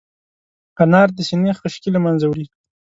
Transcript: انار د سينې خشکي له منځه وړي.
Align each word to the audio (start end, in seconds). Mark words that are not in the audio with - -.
انار 0.83 1.07
د 1.13 1.19
سينې 1.29 1.51
خشکي 1.59 1.89
له 1.93 1.99
منځه 2.05 2.25
وړي. 2.27 2.45